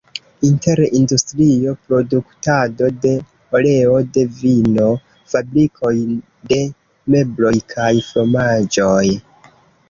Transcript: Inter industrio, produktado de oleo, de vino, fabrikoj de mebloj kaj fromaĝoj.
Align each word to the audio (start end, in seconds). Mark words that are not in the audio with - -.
Inter 0.47 0.79
industrio, 0.99 1.73
produktado 1.89 2.87
de 3.03 3.11
oleo, 3.59 3.99
de 4.15 4.23
vino, 4.39 4.87
fabrikoj 5.35 5.93
de 6.55 6.59
mebloj 7.17 7.53
kaj 7.75 7.93
fromaĝoj. 8.09 9.05